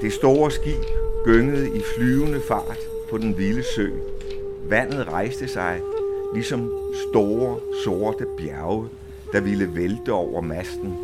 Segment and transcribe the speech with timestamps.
[0.00, 0.84] Det store skib
[1.24, 2.78] gyngede i flyvende fart
[3.10, 3.88] på den vilde sø.
[4.68, 5.80] Vandet rejste sig
[6.34, 6.72] ligesom
[7.10, 8.88] store, sorte bjerge,
[9.32, 10.94] der ville vælte over masten.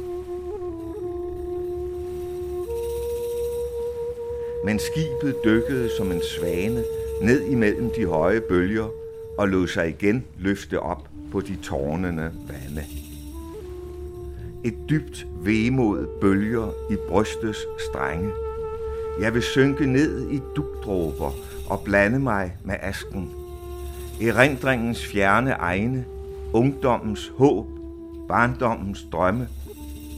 [4.64, 6.84] Men skibet dykkede som en svane
[7.22, 8.88] ned imellem de høje bølger
[9.38, 12.84] og lod sig igen løfte op på de tårnende vande.
[14.64, 18.30] Et dybt vemod bølger i brystets strenge.
[19.20, 21.30] Jeg vil synke ned i dugdråber
[21.70, 23.30] og blande mig med asken.
[24.22, 26.04] Erindringens fjerne egne,
[26.52, 27.66] ungdommens håb,
[28.28, 29.48] barndommens drømme,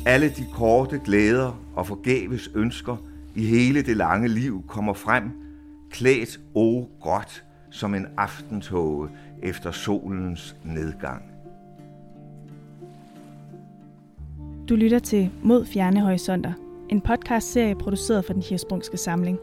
[0.06, 2.96] alle de korte glæder og forgæves ønsker
[3.34, 5.30] i hele det lange liv kommer frem,
[5.90, 9.08] klædt o godt som en aftentåge
[9.42, 11.22] efter solens nedgang.
[14.68, 16.52] Du lytter til Mod Fjerne Horisonter,
[16.88, 19.38] en podcastserie produceret for den Hirsprungske Samling.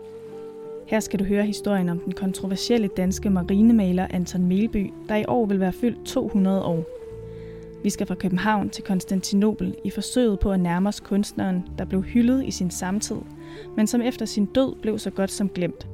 [0.86, 5.46] Her skal du høre historien om den kontroversielle danske marinemaler Anton Melby, der i år
[5.46, 6.86] vil være fyldt 200 år.
[7.84, 12.04] Vi skal fra København til Konstantinopel i forsøget på at nærme os kunstneren, der blev
[12.04, 13.18] hyldet i sin samtid,
[13.76, 15.88] men som efter sin død blev så godt som glemt.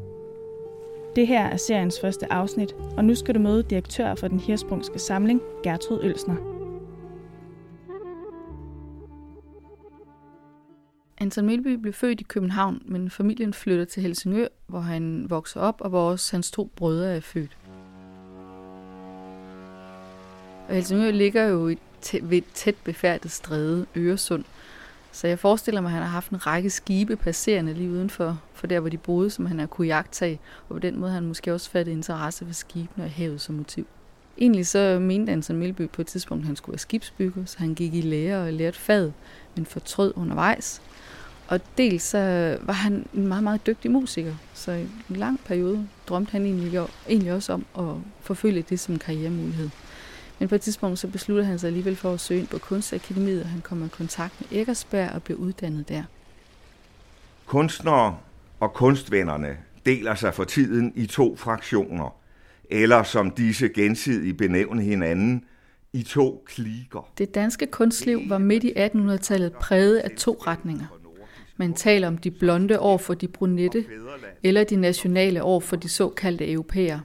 [1.16, 5.00] Det her er seriens første afsnit, og nu skal du møde direktør for den Hirsprungske
[5.00, 6.61] Samling, Gertrud Ølsner.
[11.32, 15.82] Anton Melby blev født i København, men familien flytter til Helsingør, hvor han vokser op,
[15.82, 17.58] og hvor også hans to brødre er født.
[20.68, 21.78] Og Helsingør ligger jo i
[22.22, 24.44] ved et tæt befærdet stræde, Øresund.
[25.12, 28.68] Så jeg forestiller mig, at han har haft en række skibe passerende lige udenfor, for
[28.68, 31.28] der hvor de boede, som han har kunne jagtage, og på den måde har han
[31.28, 33.88] måske også fattet interesse for skibene og havet som motiv.
[34.38, 37.76] Egentlig så mente Anton Melby på et tidspunkt, at han skulle være skibsbygger, så han
[37.76, 39.12] gik i lære og lærte fad,
[39.56, 40.82] men fortrød undervejs.
[41.52, 45.88] Og dels så var han en meget, meget dygtig musiker, så i en lang periode
[46.08, 49.70] drømte han egentlig, egentlig også om at forfølge det som karrieremulighed.
[50.40, 53.44] Men på et tidspunkt så besluttede han sig alligevel for at søge ind på Kunstakademiet,
[53.44, 56.04] og han kom i kontakt med Eggersberg og blev uddannet der.
[57.46, 58.18] Kunstnere
[58.60, 62.16] og kunstvennerne deler sig for tiden i to fraktioner,
[62.70, 65.44] eller som disse gensidigt benævner hinanden,
[65.94, 67.12] i to kliker.
[67.18, 70.86] Det danske kunstliv var midt i 1800-tallet præget af to retninger.
[71.58, 73.86] Man taler om de blonde over for de brunette,
[74.44, 77.00] eller de nationale over for de såkaldte europæer.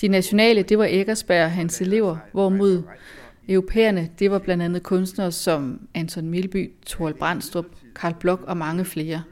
[0.00, 2.82] De nationale, det var Eggersberg og hans elever, hvorimod
[3.48, 8.84] europæerne, det var blandt andet kunstnere som Anton Milby, Thorald Brandstrup, Karl Bloch og mange
[8.84, 9.22] flere.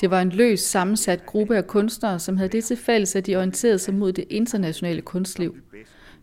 [0.00, 3.36] Det var en løs sammensat gruppe af kunstnere, som havde det til fælles, at de
[3.36, 5.56] orienterede sig mod det internationale kunstliv.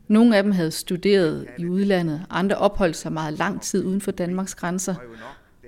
[0.07, 4.11] Nogle af dem havde studeret i udlandet, andre opholdt sig meget lang tid uden for
[4.11, 4.95] Danmarks grænser,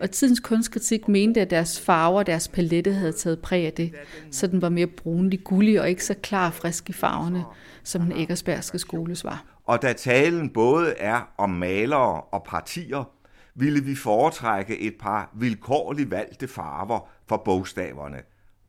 [0.02, 3.94] og tidens kunstkritik mente, at deres farver og deres palette havde taget præg af det,
[4.32, 7.44] så den var mere brunlig, gullig og ikke så klar og frisk i farverne,
[7.84, 9.46] som den Eggersbergske skoles var.
[9.66, 13.10] Og da talen både er om malere og partier,
[13.56, 18.18] ville vi foretrække et par vilkårligt valgte farver for bogstaverne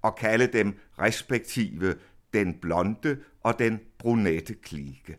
[0.03, 1.95] og kalde dem respektive
[2.33, 5.17] den blonde og den brunette klike.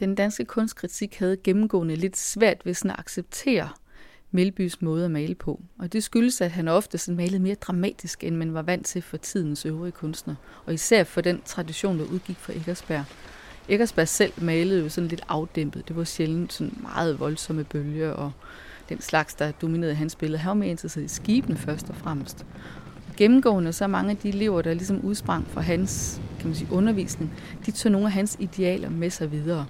[0.00, 3.68] Den danske kunstkritik havde gennemgående lidt svært ved sådan at acceptere
[4.32, 5.60] Melbys måde at male på.
[5.78, 9.02] Og det skyldes, at han ofte sådan malede mere dramatisk, end man var vant til
[9.02, 10.36] for tidens øvrige kunstnere.
[10.66, 13.04] Og især for den tradition, der udgik fra Eggersberg.
[13.68, 15.88] Eggersberg selv malede jo sådan lidt afdæmpet.
[15.88, 18.32] Det var sjældent sådan meget voldsomme bølger og
[18.88, 20.38] den slags, der dominerede hans billede.
[20.38, 22.46] Han var mere interesseret i skibene først og fremmest.
[23.16, 27.32] Gennemgående så mange af de elever, der ligesom udsprang fra hans kan man sige, undervisning,
[27.66, 29.66] de tog nogle af hans idealer med sig videre.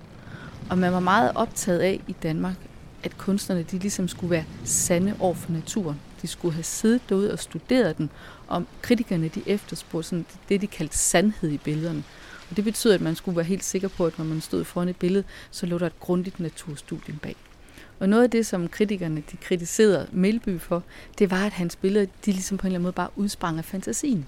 [0.71, 2.57] Og man var meget optaget af i Danmark,
[3.03, 6.01] at kunstnerne de ligesom skulle være sande over for naturen.
[6.23, 8.11] De skulle have siddet derude og studeret den,
[8.49, 12.05] og kritikerne de efterspurgte sådan det, de kaldte sandhed i billederne.
[12.51, 14.89] Og det betyder, at man skulle være helt sikker på, at når man stod foran
[14.89, 17.37] et billede, så lå der et grundigt naturstudium bag.
[18.01, 20.83] Og noget af det, som kritikerne de kritiserede Melby for,
[21.19, 23.65] det var, at hans billeder de ligesom på en eller anden måde bare udsprang af
[23.65, 24.27] fantasien.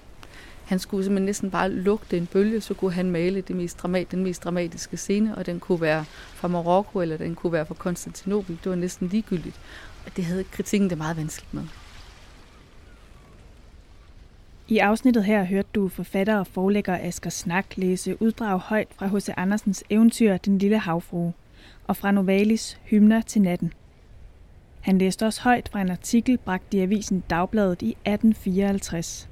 [0.65, 4.11] Han skulle simpelthen næsten bare lugte en bølge, så kunne han male det mest dramat,
[4.11, 7.73] den mest dramatiske scene, og den kunne være fra Marokko, eller den kunne være fra
[7.73, 8.59] Konstantinopel.
[8.63, 9.59] Det var næsten ligegyldigt.
[10.05, 11.63] Og det havde kritikken det meget vanskeligt med.
[14.67, 19.29] I afsnittet her hørte du forfatter og forlægger Asger Snak læse uddrag højt fra H.C.
[19.37, 21.33] Andersens eventyr Den lille havfrue
[21.87, 23.73] og fra Novalis Hymner til natten.
[24.81, 29.29] Han læste også højt fra en artikel bragt i avisen Dagbladet i 1854.